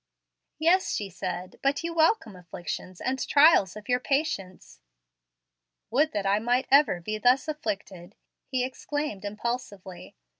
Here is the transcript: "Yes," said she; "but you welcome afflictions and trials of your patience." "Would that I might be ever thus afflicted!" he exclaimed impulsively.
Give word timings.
"Yes," 0.57 0.87
said 1.11 1.51
she; 1.53 1.57
"but 1.61 1.83
you 1.83 1.93
welcome 1.93 2.35
afflictions 2.35 2.99
and 2.99 3.23
trials 3.27 3.75
of 3.75 3.87
your 3.87 3.99
patience." 3.99 4.79
"Would 5.91 6.11
that 6.13 6.25
I 6.25 6.39
might 6.39 6.67
be 6.67 6.75
ever 6.75 7.03
thus 7.21 7.47
afflicted!" 7.47 8.15
he 8.47 8.65
exclaimed 8.65 9.23
impulsively. 9.23 10.15